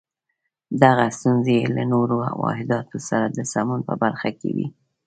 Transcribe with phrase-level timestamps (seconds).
[0.81, 4.67] دغه ستونزې یې له نورو واحداتو سره د سمون په برخه کې وې.